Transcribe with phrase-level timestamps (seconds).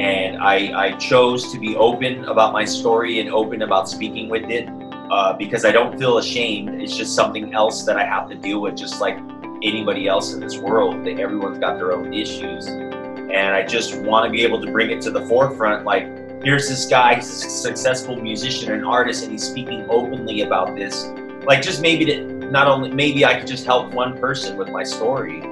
[0.00, 4.44] and I, I chose to be open about my story and open about speaking with
[4.50, 4.66] it
[5.10, 6.80] uh, because I don't feel ashamed.
[6.80, 9.18] It's just something else that I have to deal with, just like
[9.62, 11.04] anybody else in this world.
[11.04, 14.90] That everyone's got their own issues, and I just want to be able to bring
[14.90, 15.84] it to the forefront.
[15.84, 16.04] Like,
[16.42, 21.08] here's this guy, he's a successful musician and artist, and he's speaking openly about this.
[21.44, 24.82] Like, just maybe to not only maybe I could just help one person with my
[24.82, 25.42] story.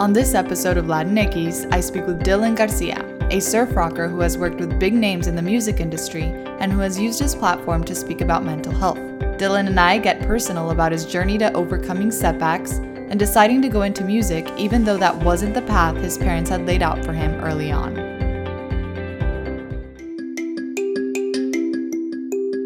[0.00, 4.36] On this episode of Latinx, I speak with Dylan Garcia, a surf rocker who has
[4.36, 6.24] worked with big names in the music industry
[6.58, 8.98] and who has used his platform to speak about mental health.
[9.38, 13.82] Dylan and I get personal about his journey to overcoming setbacks and deciding to go
[13.82, 17.32] into music even though that wasn't the path his parents had laid out for him
[17.44, 17.94] early on.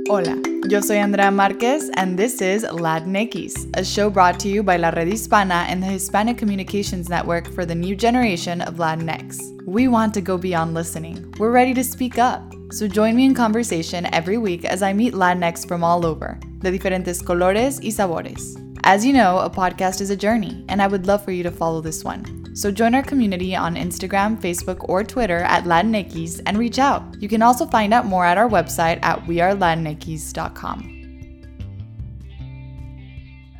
[0.08, 4.76] Hola, yo soy Andrea Marquez, and this is Latinx, a show brought to you by
[4.76, 9.38] La Red Hispana and the Hispanic Communications Network for the new generation of Latinx.
[9.64, 11.32] We want to go beyond listening.
[11.38, 12.54] We're ready to speak up.
[12.72, 16.70] So join me in conversation every week as I meet Latinx from all over, de
[16.70, 18.56] diferentes colores y sabores.
[18.84, 21.50] As you know, a podcast is a journey, and I would love for you to
[21.50, 22.47] follow this one.
[22.54, 27.02] So join our community on Instagram, Facebook, or Twitter at Latinx and reach out.
[27.20, 30.94] You can also find out more at our website at wearelatinx.com.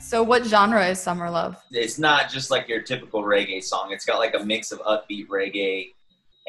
[0.00, 1.62] So, what genre is Summer Love?
[1.70, 3.92] It's not just like your typical reggae song.
[3.92, 5.92] It's got like a mix of upbeat reggae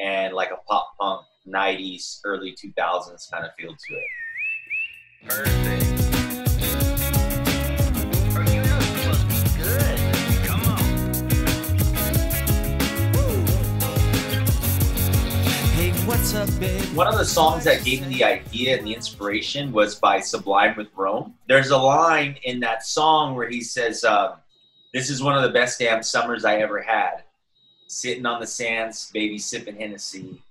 [0.00, 5.28] and like a pop punk 90s, early 2000s kind of feel to it.
[5.28, 6.09] Perfect.
[16.20, 20.76] One of the songs that gave me the idea and the inspiration was by Sublime
[20.76, 21.34] with Rome.
[21.48, 24.36] There's a line in that song where he says, uh,
[24.92, 27.22] This is one of the best damn summers I ever had.
[27.86, 30.42] Sitting on the sands, baby sipping Hennessy.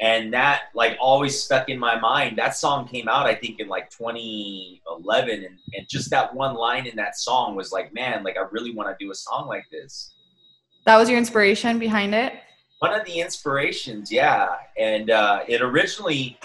[0.00, 2.38] And that, like, always stuck in my mind.
[2.38, 5.30] That song came out, I think, in like 2011.
[5.30, 8.72] And, and just that one line in that song was like, man, like, I really
[8.72, 10.14] want to do a song like this.
[10.84, 12.34] That was your inspiration behind it?
[12.78, 14.48] One of the inspirations, yeah.
[14.78, 16.38] And uh, it originally,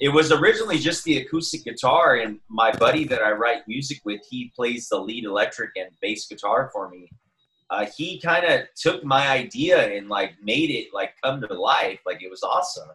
[0.00, 4.20] it was originally just the acoustic guitar, and my buddy that I write music with,
[4.28, 7.10] he plays the lead electric and bass guitar for me.
[7.70, 12.00] Uh, he kind of took my idea and like made it like come to life.
[12.04, 12.88] Like it was awesome.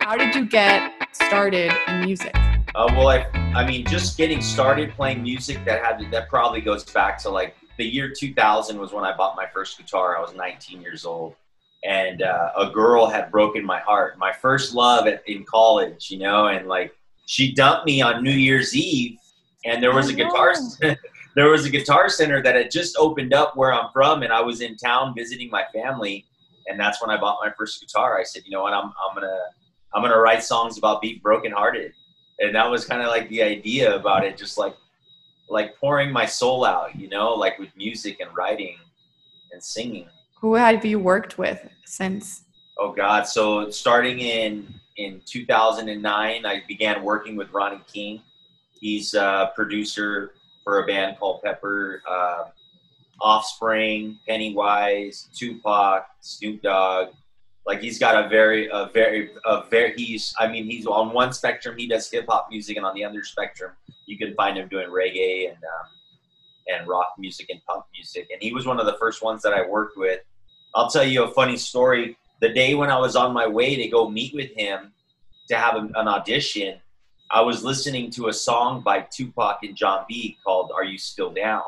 [0.00, 2.34] How did you get started in music?
[2.74, 3.24] Uh, well, I,
[3.54, 7.54] I mean, just getting started playing music that had that probably goes back to like
[7.78, 10.16] the year 2000 was when I bought my first guitar.
[10.16, 11.36] I was 19 years old,
[11.84, 14.18] and uh, a girl had broken my heart.
[14.18, 16.92] My first love at, in college, you know, and like
[17.26, 19.18] she dumped me on New Year's Eve,
[19.64, 20.52] and there was a guitar.
[21.36, 24.40] there was a guitar center that had just opened up where I'm from, and I
[24.40, 26.26] was in town visiting my family,
[26.66, 28.18] and that's when I bought my first guitar.
[28.18, 29.38] I said, you know what, I'm I'm gonna
[29.94, 31.92] I'm gonna write songs about being brokenhearted
[32.38, 34.76] and that was kind of like the idea about it just like
[35.48, 38.76] like pouring my soul out you know like with music and writing
[39.52, 40.08] and singing.
[40.40, 42.42] Who have you worked with since?
[42.76, 43.26] Oh god.
[43.26, 48.22] So starting in in 2009 i began working with ronnie king.
[48.78, 52.44] He's a producer for a band called pepper uh,
[53.20, 57.08] offspring pennywise tupac snoop dogg
[57.66, 59.94] like he's got a very, a very, a very.
[59.96, 63.04] He's, I mean, he's on one spectrum he does hip hop music, and on the
[63.04, 63.72] other spectrum
[64.06, 65.88] you can find him doing reggae and um,
[66.68, 68.28] and rock music and punk music.
[68.32, 70.20] And he was one of the first ones that I worked with.
[70.74, 72.16] I'll tell you a funny story.
[72.40, 74.92] The day when I was on my way to go meet with him
[75.48, 76.80] to have an audition,
[77.30, 81.30] I was listening to a song by Tupac and Jon B called "Are You Still
[81.30, 81.62] Down."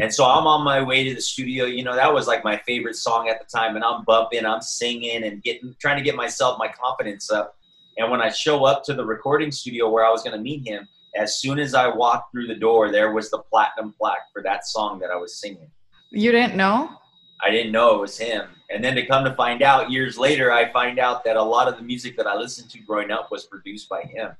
[0.00, 1.66] And so I'm on my way to the studio.
[1.66, 3.76] You know, that was like my favorite song at the time.
[3.76, 7.56] And I'm bumping, I'm singing and getting, trying to get myself, my confidence up.
[7.98, 10.66] And when I show up to the recording studio where I was going to meet
[10.66, 14.42] him, as soon as I walked through the door, there was the platinum plaque for
[14.42, 15.70] that song that I was singing.
[16.10, 16.96] You didn't know?
[17.44, 18.48] I didn't know it was him.
[18.70, 21.68] And then to come to find out years later, I find out that a lot
[21.68, 24.30] of the music that I listened to growing up was produced by him.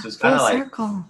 [0.00, 1.04] So it's kind of like circle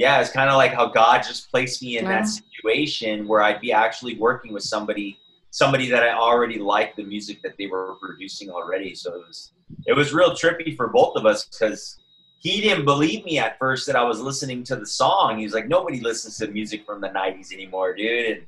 [0.00, 2.22] yeah, it's kind of like how God just placed me in yeah.
[2.22, 5.18] that situation where I'd be actually working with somebody,
[5.50, 8.94] somebody that I already liked the music that they were producing already.
[8.94, 9.52] So it was,
[9.86, 11.98] it was real trippy for both of us because
[12.38, 15.36] he didn't believe me at first that I was listening to the song.
[15.36, 18.46] He was like, nobody listens to music from the '90s anymore, dude.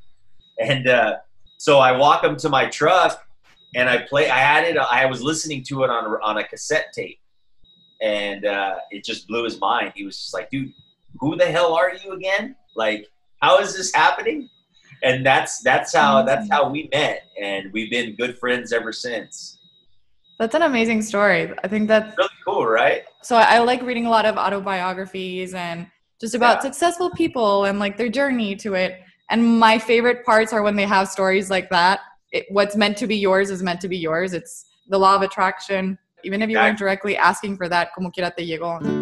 [0.58, 1.16] And, and uh,
[1.58, 3.28] so I walk him to my truck
[3.74, 4.30] and I play.
[4.30, 4.78] I had it.
[4.78, 7.20] I was listening to it on on a cassette tape,
[8.00, 9.92] and uh, it just blew his mind.
[9.94, 10.72] He was just like, dude
[11.20, 12.56] who the hell are you again?
[12.74, 13.06] Like,
[13.40, 14.48] how is this happening?
[15.02, 19.58] And that's that's how that's how we met, and we've been good friends ever since.
[20.38, 21.52] That's an amazing story.
[21.62, 23.02] I think that's really cool, right?
[23.22, 25.86] So I, I like reading a lot of autobiographies and
[26.20, 26.70] just about yeah.
[26.70, 29.00] successful people and like their journey to it.
[29.30, 32.00] And my favorite parts are when they have stories like that.
[32.32, 34.32] It, what's meant to be yours is meant to be yours.
[34.32, 35.98] It's the law of attraction.
[36.24, 39.01] Even if you weren't directly asking for that, como quiera te llegó.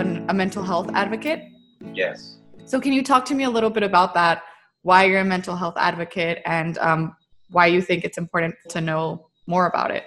[0.00, 1.44] An, a mental health advocate?
[1.94, 2.38] Yes.
[2.64, 4.42] So, can you talk to me a little bit about that?
[4.82, 7.16] Why you're a mental health advocate and um,
[7.50, 10.04] why you think it's important to know more about it?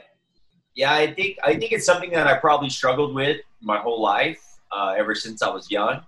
[0.75, 4.41] Yeah, I think I think it's something that I probably struggled with my whole life,
[4.71, 6.01] uh, ever since I was young,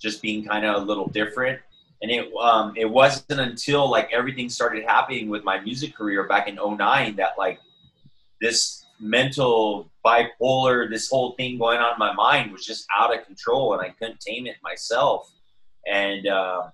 [0.00, 1.60] just being kind of a little different.
[2.02, 6.48] And it um, it wasn't until like everything started happening with my music career back
[6.48, 7.60] in 09 that like
[8.40, 13.24] this mental bipolar, this whole thing going on in my mind was just out of
[13.26, 15.32] control, and I couldn't tame it myself
[15.88, 16.68] and uh,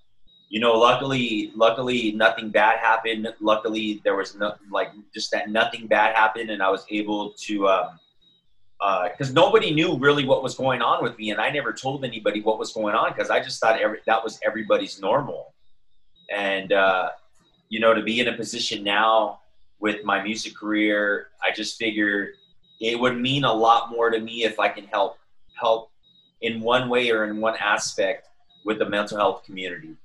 [0.48, 3.28] you know, luckily, luckily nothing bad happened.
[3.40, 7.68] Luckily, there was no like just that nothing bad happened, and I was able to.
[7.68, 8.00] Um,
[9.10, 12.04] because uh, nobody knew really what was going on with me, and I never told
[12.04, 15.54] anybody what was going on because I just thought every, that was everybody's normal.
[16.30, 17.10] And uh,
[17.68, 19.40] you know, to be in a position now
[19.80, 22.34] with my music career, I just figured
[22.80, 25.18] it would mean a lot more to me if I can help
[25.54, 25.90] help
[26.40, 28.28] in one way or in one aspect
[28.64, 29.96] with the mental health community.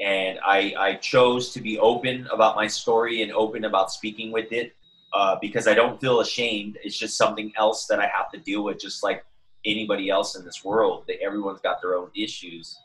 [0.00, 4.50] And I, I chose to be open about my story and open about speaking with
[4.52, 4.74] it
[5.12, 6.78] uh, because I don't feel ashamed.
[6.82, 9.24] It's just something else that I have to deal with, just like
[9.64, 11.04] anybody else in this world.
[11.06, 12.78] That everyone's got their own issues,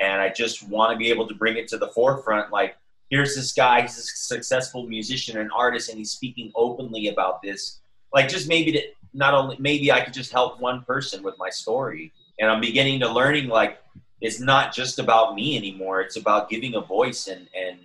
[0.00, 2.50] and I just want to be able to bring it to the forefront.
[2.52, 2.76] Like,
[3.10, 7.80] here's this guy; he's a successful musician and artist, and he's speaking openly about this.
[8.12, 11.50] Like, just maybe to not only maybe I could just help one person with my
[11.50, 13.78] story, and I'm beginning to learning like
[14.20, 16.00] it's not just about me anymore.
[16.00, 17.78] It's about giving a voice and and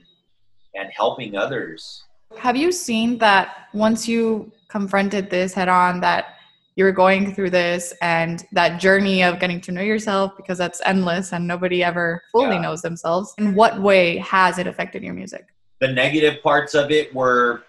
[0.76, 2.04] and helping others.
[2.38, 6.39] Have you seen that once you confronted this head on that
[6.80, 11.34] you're going through this and that journey of getting to know yourself because that's endless
[11.34, 12.62] and nobody ever fully yeah.
[12.62, 13.34] knows themselves.
[13.38, 15.48] In what way has it affected your music?
[15.82, 17.64] The negative parts of it were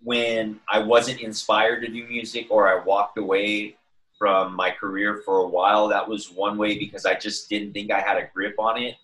[0.00, 3.78] when I wasn't inspired to do music or I walked away
[4.16, 5.88] from my career for a while.
[5.88, 8.94] That was one way because I just didn't think I had a grip on it.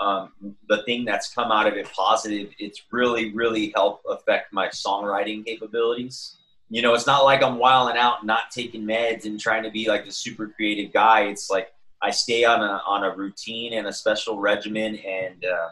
[0.00, 0.32] Um,
[0.68, 5.46] the thing that's come out of it positive, it's really, really helped affect my songwriting
[5.46, 6.34] capabilities.
[6.74, 9.88] You know, it's not like I'm wilding out, not taking meds and trying to be
[9.88, 11.26] like the super creative guy.
[11.32, 11.68] It's like
[12.02, 15.68] I stay on a on a routine and a special regimen, and uh,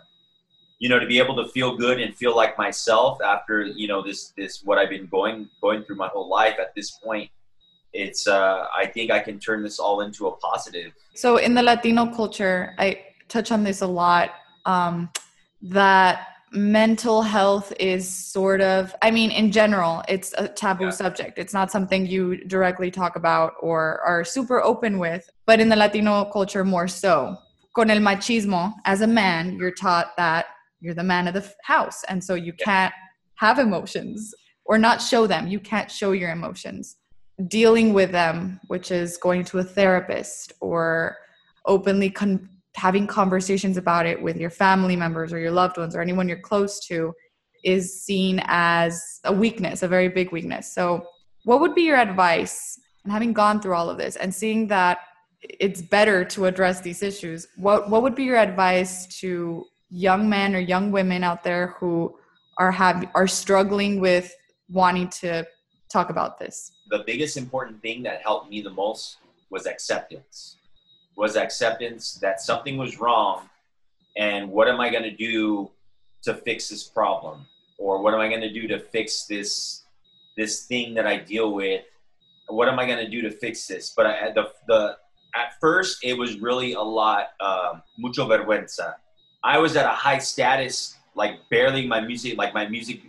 [0.79, 4.01] you know, to be able to feel good and feel like myself after you know
[4.01, 7.29] this this what I've been going going through my whole life at this point
[7.93, 10.93] it's uh, I think I can turn this all into a positive.
[11.15, 14.31] So in the Latino culture, I touch on this a lot.
[14.65, 15.11] Um,
[15.63, 20.91] that mental health is sort of i mean in general it's a taboo yeah.
[20.91, 25.69] subject it's not something you directly talk about or are super open with but in
[25.69, 27.37] the latino culture more so
[27.75, 30.47] con el machismo as a man you're taught that
[30.81, 32.65] you're the man of the house and so you yeah.
[32.65, 32.95] can't
[33.37, 34.35] have emotions
[34.67, 36.97] or not show them you can't show your emotions
[37.49, 41.17] dealing with them, which is going to a therapist or
[41.67, 46.01] openly con- having conversations about it with your family members or your loved ones or
[46.01, 47.13] anyone you're close to,
[47.65, 50.73] is seen as a weakness, a very big weakness.
[50.73, 51.07] So,
[51.45, 52.79] what would be your advice?
[53.05, 55.01] And having gone through all of this and seeing that
[55.43, 60.55] it's better to address these issues, what what would be your advice to young men
[60.55, 62.17] or young women out there who
[62.59, 64.35] are have are struggling with
[64.69, 65.47] wanting to
[65.91, 66.73] talk about this?
[66.91, 69.19] The biggest important thing that helped me the most
[69.51, 70.57] was acceptance.
[71.17, 73.49] Was acceptance that something was wrong
[74.17, 75.71] and what am I going to do
[76.23, 77.47] to fix this problem?
[77.79, 79.83] Or what am I going to do to fix this
[80.37, 81.85] this thing that I deal with?
[82.49, 83.93] What am I going to do to fix this?
[83.97, 84.97] But I, the the
[85.35, 88.95] at first it was really a lot um, mucho vergüenza.
[89.43, 93.03] I was at a high status, like barely my music, like my music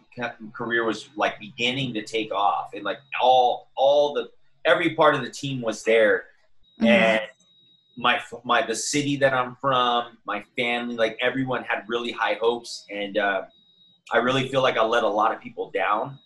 [0.53, 4.31] career was like beginning to take off, and like all all the
[4.65, 6.25] every part of the team was there,
[6.79, 6.87] mm-hmm.
[6.87, 7.21] and
[7.95, 12.85] my my the city that I'm from, my family, like everyone had really high hopes,
[12.89, 13.43] and uh,
[14.11, 16.19] I really feel like I let a lot of people down.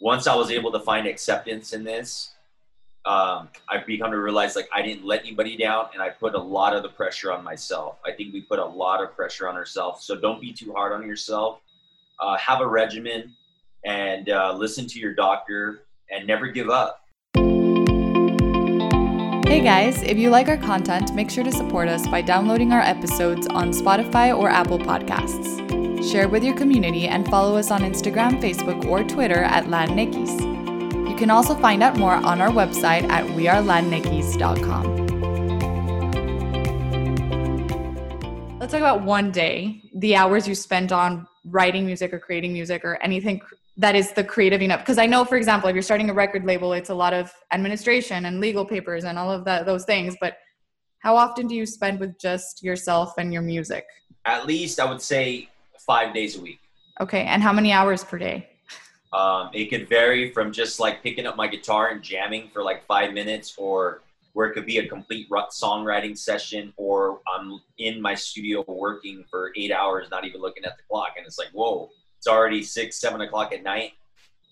[0.00, 2.34] Once I was able to find acceptance in this,
[3.06, 6.40] um, I've become to realize like I didn't let anybody down, and I put a
[6.40, 7.98] lot of the pressure on myself.
[8.04, 10.92] I think we put a lot of pressure on ourselves, so don't be too hard
[10.92, 11.60] on yourself
[12.20, 13.34] uh, have a regimen
[13.84, 17.02] and uh, listen to your doctor and never give up.
[19.46, 22.80] Hey guys, if you like our content, make sure to support us by downloading our
[22.80, 25.62] episodes on Spotify or Apple Podcasts.
[26.10, 31.08] Share with your community and follow us on Instagram, Facebook, or Twitter at Latinx.
[31.08, 34.96] You can also find out more on our website at wearelatinx.com.
[38.58, 42.84] Let's talk about one day, the hours you spent on writing music or creating music
[42.84, 43.40] or anything
[43.76, 44.80] that is the creative enough.
[44.80, 47.32] Because i know for example if you're starting a record label it's a lot of
[47.52, 50.38] administration and legal papers and all of that those things but
[50.98, 53.86] how often do you spend with just yourself and your music?
[54.24, 56.58] At least i would say five days a week.
[57.00, 58.48] Okay and how many hours per day?
[59.12, 62.84] Um, it could vary from just like picking up my guitar and jamming for like
[62.86, 64.02] five minutes or
[64.32, 69.52] where it could be a complete songwriting session or i'm in my studio working for
[69.56, 71.88] eight hours not even looking at the clock and it's like whoa
[72.26, 73.92] it's already six, seven o'clock at night.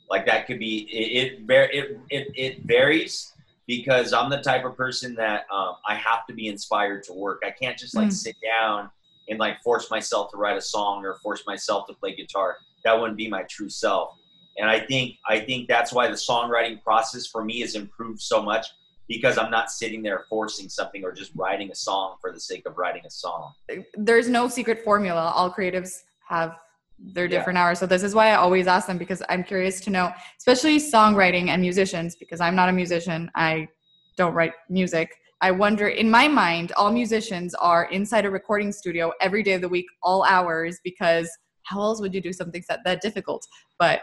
[0.08, 1.40] Like that could be it.
[1.48, 3.32] It it it, varies
[3.66, 7.42] because I'm the type of person that um, I have to be inspired to work.
[7.44, 8.12] I can't just like mm.
[8.12, 8.90] sit down
[9.28, 12.58] and like force myself to write a song or force myself to play guitar.
[12.84, 14.18] That wouldn't be my true self.
[14.56, 18.40] And I think I think that's why the songwriting process for me has improved so
[18.40, 18.66] much
[19.08, 22.66] because I'm not sitting there forcing something or just writing a song for the sake
[22.66, 23.52] of writing a song.
[23.94, 25.32] There's no secret formula.
[25.34, 26.56] All creatives have
[26.98, 27.64] their different yeah.
[27.64, 27.78] hours.
[27.78, 31.48] So this is why I always ask them because I'm curious to know, especially songwriting
[31.48, 33.30] and musicians, because I'm not a musician.
[33.34, 33.68] I
[34.16, 35.10] don't write music.
[35.40, 39.60] I wonder, in my mind, all musicians are inside a recording studio every day of
[39.60, 41.28] the week, all hours, because
[41.64, 43.46] how else would you do something that, that difficult?
[43.78, 44.00] But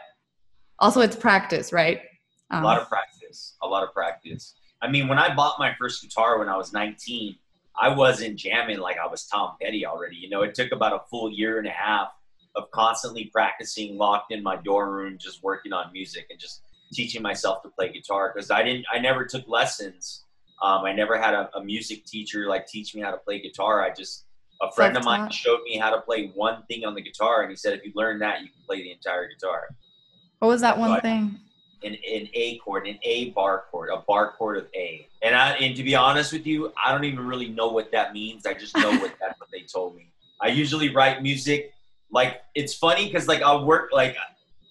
[0.79, 2.01] also, it's practice, right?
[2.51, 3.55] Um, a lot of practice.
[3.63, 4.55] A lot of practice.
[4.81, 7.35] I mean, when I bought my first guitar when I was 19,
[7.79, 10.17] I wasn't jamming like I was Tom Petty already.
[10.17, 12.09] You know, it took about a full year and a half
[12.55, 16.61] of constantly practicing locked in my dorm room just working on music and just
[16.93, 20.25] teaching myself to play guitar because i didn't i never took lessons
[20.61, 23.83] um, i never had a, a, music teacher like teach me how to play guitar
[23.83, 24.25] i just
[24.61, 27.49] a friend of mine showed me how to play one thing on the guitar and
[27.49, 29.67] he said if you learn that you can play the entire guitar
[30.39, 31.39] what was that one thing
[31.83, 35.07] an, an A chord, an A bar chord, a bar chord of A.
[35.23, 38.13] And I, and to be honest with you, I don't even really know what that
[38.13, 38.45] means.
[38.45, 40.11] I just know what that's what they told me.
[40.39, 41.73] I usually write music
[42.11, 44.15] like it's funny because like I'll work like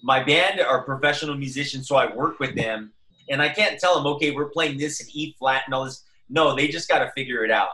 [0.03, 2.93] my band are professional musicians, so I work with them,
[3.29, 6.05] and I can't tell them, okay, we're playing this in E flat and all this.
[6.29, 7.71] No, they just got to figure it out.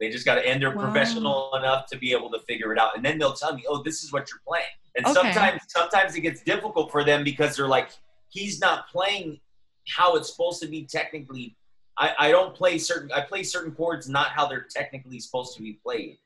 [0.00, 0.84] They just got to, and they're wow.
[0.84, 2.96] professional enough to be able to figure it out.
[2.96, 4.64] And then they'll tell me, oh, this is what you're playing.
[4.96, 5.14] And okay.
[5.14, 7.90] sometimes, sometimes it gets difficult for them because they're like,
[8.28, 9.40] he's not playing
[9.88, 11.56] how it's supposed to be technically.
[11.96, 15.62] I, I don't play certain, I play certain chords not how they're technically supposed to
[15.62, 16.18] be played.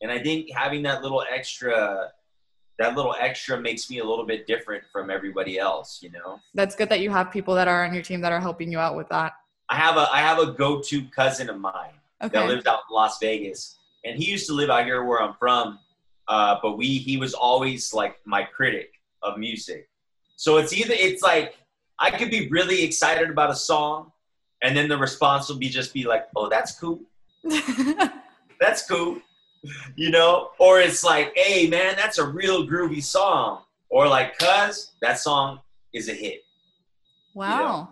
[0.00, 2.12] And I think having that little extra
[2.80, 6.40] that little extra makes me a little bit different from everybody else, you know.
[6.54, 8.78] That's good that you have people that are on your team that are helping you
[8.78, 9.34] out with that.
[9.68, 11.92] I have a I have a go-to cousin of mine
[12.22, 12.38] okay.
[12.38, 15.34] that lives out in Las Vegas, and he used to live out here where I'm
[15.38, 15.78] from.
[16.26, 18.92] Uh, but we he was always like my critic
[19.22, 19.88] of music.
[20.36, 21.58] So it's either it's like
[21.98, 24.10] I could be really excited about a song,
[24.62, 27.00] and then the response will be just be like, "Oh, that's cool."
[28.60, 29.20] that's cool
[29.96, 30.50] you know?
[30.58, 33.62] Or it's like, hey, man, that's a real groovy song.
[33.88, 35.60] Or like, cuz that song
[35.92, 36.44] is a hit.
[37.34, 37.56] Wow.
[37.56, 37.88] You know?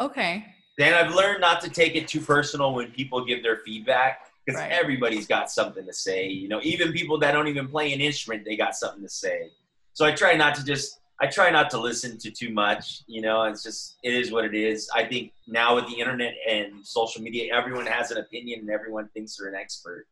[0.00, 0.46] Okay.
[0.76, 4.60] Then I've learned not to take it too personal when people give their feedback because
[4.60, 4.72] right.
[4.72, 6.26] everybody's got something to say.
[6.28, 9.50] You know, even people that don't even play an instrument, they got something to say.
[9.92, 13.02] So I try not to just I try not to listen to too much.
[13.06, 14.90] You know, it's just it is what it is.
[14.94, 19.08] I think now with the internet and social media, everyone has an opinion and everyone
[19.14, 20.06] thinks they're an expert.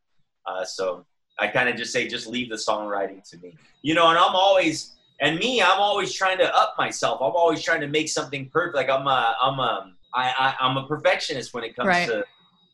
[0.45, 1.05] Uh, so
[1.39, 3.55] I kind of just say, just leave the songwriting to me.
[3.81, 7.21] You know, and I'm always, and me, I'm always trying to up myself.
[7.21, 8.75] I'm always trying to make something perfect.
[8.75, 12.07] Like I'm a, I'm a, I, I, I'm a perfectionist when it comes right.
[12.07, 12.23] to,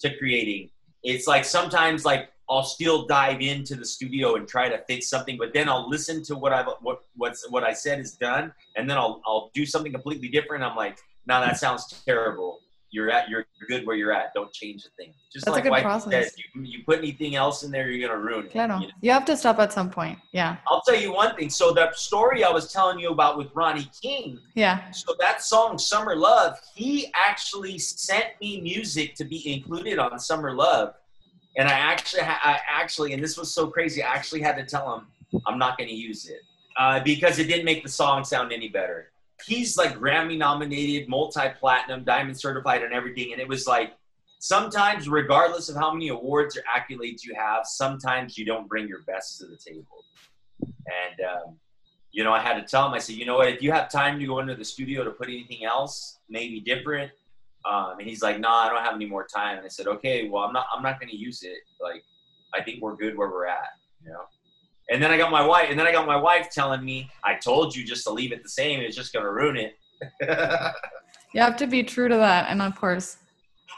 [0.01, 0.69] to creating.
[1.03, 5.37] It's like sometimes like I'll still dive into the studio and try to fix something,
[5.37, 8.89] but then I'll listen to what I've what what's what I said is done, and
[8.89, 10.63] then I'll I'll do something completely different.
[10.63, 10.97] I'm like,
[11.27, 12.59] now that sounds terrible
[12.91, 14.33] you're at you're good where you're at.
[14.33, 15.13] Don't change the thing.
[15.31, 16.33] Just That's like a good process.
[16.37, 18.51] You, you put anything else in there, you're gonna ruin it.
[18.51, 18.79] Claro.
[18.79, 18.93] You, know?
[19.01, 20.17] you have to stop at some point.
[20.31, 20.57] Yeah.
[20.67, 21.49] I'll tell you one thing.
[21.49, 24.39] So that story I was telling you about with Ronnie King.
[24.55, 24.89] Yeah.
[24.91, 30.53] So that song Summer Love, he actually sent me music to be included on Summer
[30.53, 30.95] Love,
[31.57, 34.01] and I actually, I actually, and this was so crazy.
[34.03, 36.41] I actually had to tell him I'm not gonna use it
[36.77, 39.11] uh, because it didn't make the song sound any better
[39.45, 43.31] he's like Grammy nominated, multi platinum, diamond certified, and everything.
[43.33, 43.93] And it was like
[44.39, 49.01] sometimes, regardless of how many awards or accolades you have, sometimes you don't bring your
[49.03, 50.03] best to the table.
[50.61, 51.55] And um,
[52.11, 53.89] you know, I had to tell him, I said, you know what, if you have
[53.89, 57.11] time to go into the studio to put anything else, maybe different,
[57.69, 59.87] Um, and he's like, "No, nah, I don't have any more time." And I said,
[59.87, 60.65] "Okay, well, I'm not.
[60.73, 61.59] I'm not going to use it.
[61.81, 62.03] Like,
[62.53, 63.71] I think we're good where we're at,
[64.03, 64.23] you know."
[64.91, 67.35] And then I got my wife, and then I got my wife telling me, "I
[67.35, 68.79] told you just to leave it the same.
[68.81, 69.77] It's just going to ruin it."
[71.33, 73.17] you have to be true to that, and of course,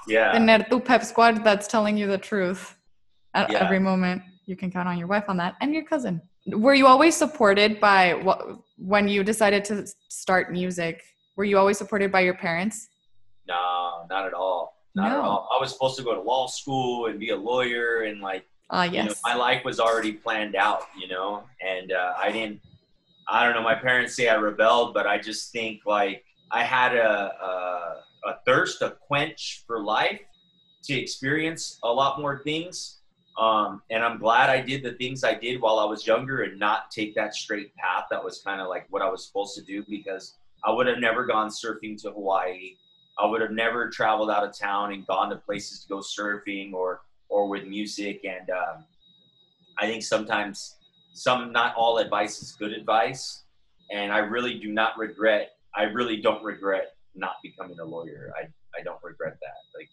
[0.08, 2.76] yeah, tener tu pep squad that's telling you the truth
[3.34, 3.60] at yeah.
[3.60, 4.22] every moment.
[4.46, 6.22] You can count on your wife on that, and your cousin.
[6.48, 8.42] Were you always supported by what
[8.78, 11.04] when you decided to start music?
[11.36, 12.88] Were you always supported by your parents?
[13.48, 14.78] No, not at all.
[14.96, 15.18] Not no.
[15.18, 15.50] at all.
[15.56, 18.88] I was supposed to go to law school and be a lawyer, and like, uh,
[18.90, 19.04] yes.
[19.04, 22.62] you know, my life was already planned out, you know, and uh, I didn't.
[23.28, 23.62] I don't know.
[23.62, 28.36] My parents say I rebelled, but I just think like I had a, a, a
[28.46, 30.22] thirst, a quench for life,
[30.84, 33.00] to experience a lot more things.
[33.38, 36.60] Um, and I'm glad I did the things I did while I was younger and
[36.60, 38.06] not take that straight path.
[38.10, 40.36] That was kind of like what I was supposed to do because
[40.66, 42.76] I would have never gone surfing to Hawaii.
[43.20, 46.74] I would have never traveled out of town and gone to places to go surfing
[46.74, 47.02] or
[47.32, 48.24] or with music.
[48.24, 48.86] And um,
[49.80, 50.76] I think sometimes
[51.14, 53.44] some, not all advice is good advice.
[53.90, 55.54] And I really do not regret.
[55.76, 58.32] I really don't regret not becoming a lawyer.
[58.38, 58.48] I
[58.78, 59.78] I don't regret that.
[59.78, 59.90] Like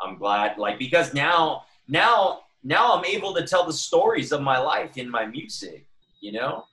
[0.00, 0.58] I'm glad.
[0.58, 5.08] Like because now now now I'm able to tell the stories of my life in
[5.08, 5.86] my music.
[6.20, 6.64] You know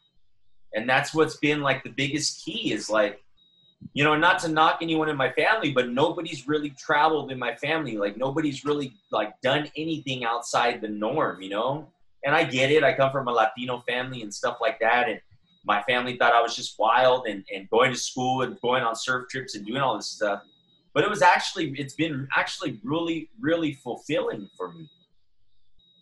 [0.73, 3.23] and that's what's been like the biggest key is like
[3.93, 7.55] you know not to knock anyone in my family but nobody's really traveled in my
[7.55, 7.97] family.
[7.97, 11.87] Like nobody's really like done anything outside the norm you know?
[12.25, 12.83] And i get it.
[12.83, 15.19] I come from a latino family and stuff like that and
[15.65, 18.95] my family thought i was just wild and, and going to school and going on
[18.95, 20.43] surf trips and doing all this stuff.
[20.93, 24.89] But it was actually it's been actually really really fulfilling for me.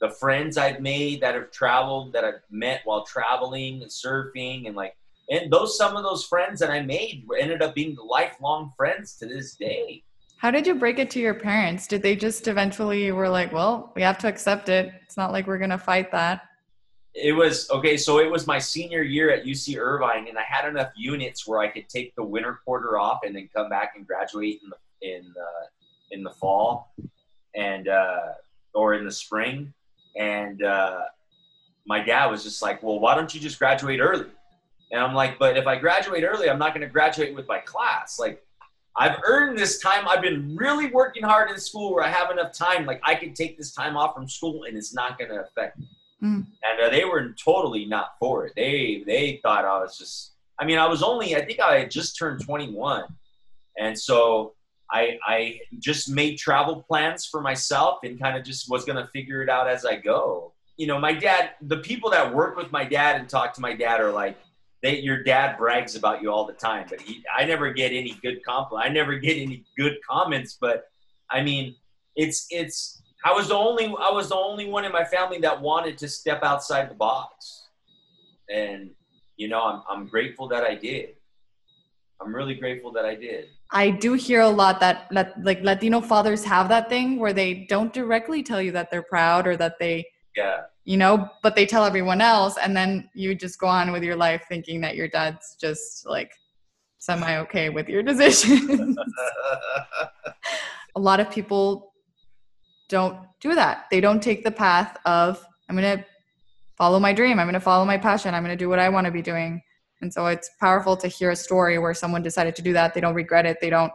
[0.01, 4.75] The friends I've made that have traveled, that I've met while traveling and surfing, and
[4.75, 4.95] like,
[5.29, 9.25] and those some of those friends that I made ended up being lifelong friends to
[9.25, 10.03] this day.
[10.37, 11.87] How did you break it to your parents?
[11.87, 14.91] Did they just eventually were like, well, we have to accept it.
[15.03, 16.41] It's not like we're gonna fight that.
[17.13, 17.95] It was okay.
[17.95, 21.59] So it was my senior year at UC Irvine, and I had enough units where
[21.59, 24.75] I could take the winter quarter off and then come back and graduate in the
[25.15, 26.93] in the, in the fall,
[27.55, 28.33] and uh,
[28.73, 29.73] or in the spring
[30.15, 31.01] and uh,
[31.85, 34.29] my dad was just like, well, why don't you just graduate early?
[34.95, 37.59] And I'm like, but if I graduate early, I'm not going to graduate with my
[37.59, 38.17] class.
[38.17, 38.41] Like,
[38.95, 40.07] I've earned this time.
[40.07, 42.85] I've been really working hard in school where I have enough time.
[42.85, 45.77] Like, I could take this time off from school and it's not going to affect
[45.79, 45.87] me.
[46.23, 46.45] Mm.
[46.63, 48.53] And uh, they were totally not for it.
[48.55, 50.31] They they thought I was just.
[50.57, 51.35] I mean, I was only.
[51.35, 53.03] I think I had just turned 21,
[53.77, 54.53] and so
[54.89, 59.09] I, I just made travel plans for myself and kind of just was going to
[59.11, 60.53] figure it out as I go.
[60.77, 63.73] You know, my dad, the people that work with my dad and talk to my
[63.73, 64.37] dad are like,
[64.85, 68.15] they, your dad brags about you all the time, but he, I never get any
[68.21, 68.87] good compliment.
[68.87, 70.83] I never get any good comments, but
[71.31, 71.75] I mean,
[72.15, 75.59] it's, it's, I was the only, I was the only one in my family that
[75.59, 77.63] wanted to step outside the box.
[78.47, 78.91] And,
[79.37, 81.15] you know, I'm, I'm grateful that I did.
[82.21, 83.47] I'm really grateful that I did.
[83.71, 85.07] I do hear a lot that
[85.41, 89.47] like Latino fathers have that thing where they don't directly tell you that they're proud
[89.47, 93.59] or that they yeah you know but they tell everyone else and then you just
[93.59, 96.31] go on with your life thinking that your dad's just like
[97.05, 98.97] semi okay with your decisions.
[100.95, 101.93] a lot of people
[102.89, 103.85] don't do that.
[103.91, 106.05] They don't take the path of I'm going to
[106.77, 107.39] follow my dream.
[107.39, 108.33] I'm going to follow my passion.
[108.33, 109.61] I'm going to do what I want to be doing.
[110.01, 112.93] And so it's powerful to hear a story where someone decided to do that.
[112.93, 113.57] They don't regret it.
[113.61, 113.91] They don't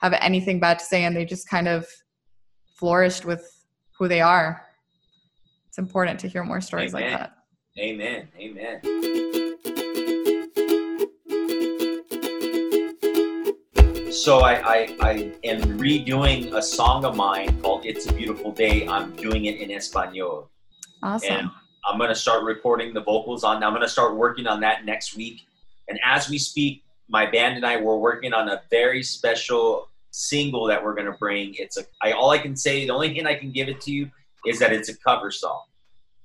[0.00, 1.86] have anything bad to say, and they just kind of
[2.78, 3.64] flourished with
[3.98, 4.65] who they are.
[5.76, 7.12] It's important to hear more stories Amen.
[7.12, 7.36] like that.
[7.78, 8.28] Amen.
[8.40, 8.80] Amen.
[14.10, 18.88] So I, I, I, am redoing a song of mine called It's a Beautiful Day.
[18.88, 20.48] I'm doing it in Espanol.
[21.02, 21.30] Awesome.
[21.30, 21.50] And
[21.84, 23.62] I'm going to start recording the vocals on.
[23.62, 25.42] I'm going to start working on that next week.
[25.88, 30.64] And as we speak, my band and I were working on a very special single
[30.68, 31.54] that we're going to bring.
[31.58, 33.92] It's a I all I can say, the only hint I can give it to
[33.92, 34.10] you
[34.46, 35.64] is that it's a cover song,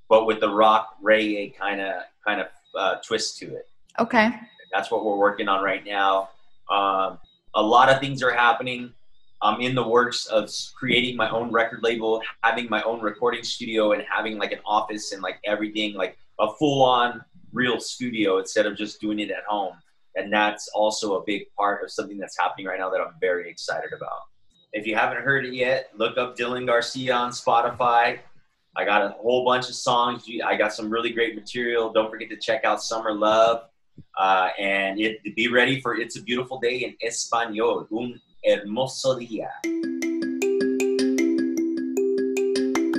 [0.10, 3.67] but with the rock reggae kind of kind of uh, twist to it.
[3.99, 4.31] Okay.
[4.73, 6.29] That's what we're working on right now.
[6.69, 7.19] Um,
[7.55, 8.93] a lot of things are happening.
[9.41, 13.93] I'm in the works of creating my own record label, having my own recording studio,
[13.93, 18.65] and having like an office and like everything, like a full on real studio instead
[18.65, 19.73] of just doing it at home.
[20.15, 23.49] And that's also a big part of something that's happening right now that I'm very
[23.49, 24.31] excited about.
[24.73, 28.19] If you haven't heard it yet, look up Dylan Garcia on Spotify.
[28.77, 30.23] I got a whole bunch of songs.
[30.45, 31.91] I got some really great material.
[31.91, 33.63] Don't forget to check out Summer Love.
[34.17, 37.86] Uh, and it, be ready for It's a Beautiful Day in Espanol.
[37.91, 39.49] Un hermoso día.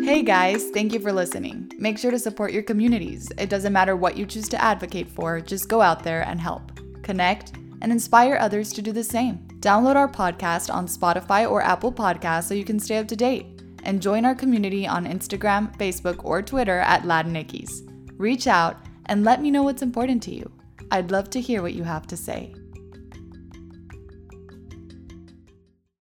[0.05, 1.73] Hey guys, thank you for listening.
[1.79, 3.33] Make sure to support your communities.
[3.39, 6.71] It doesn't matter what you choose to advocate for, just go out there and help,
[7.03, 9.49] connect, and inspire others to do the same.
[9.63, 13.47] Download our podcast on Spotify or Apple Podcasts so you can stay up to date.
[13.85, 17.89] And join our community on Instagram, Facebook, or Twitter at Latinx.
[18.19, 20.51] Reach out and let me know what's important to you.
[20.91, 22.55] I'd love to hear what you have to say.